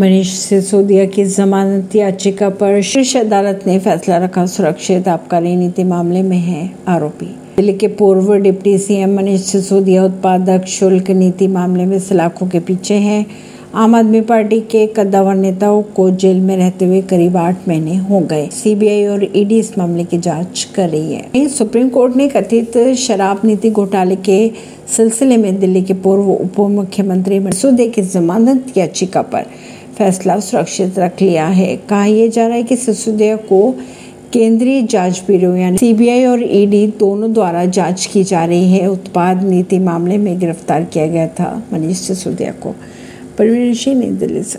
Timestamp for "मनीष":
0.00-0.28, 9.16-9.40, 41.72-41.98